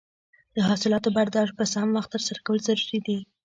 د 0.55 0.57
حاصلاتو 0.69 1.09
برداشت 1.17 1.53
په 1.59 1.65
سم 1.73 1.87
وخت 1.97 2.09
ترسره 2.15 2.39
کول 2.45 2.59
ضروري 2.67 2.99
دي. 3.07 3.17